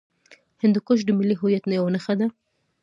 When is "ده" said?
2.19-2.27